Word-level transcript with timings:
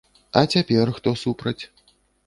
А 0.39 0.41
цяпер 0.55 0.93
хто 0.97 1.15
супраць? 1.27 1.59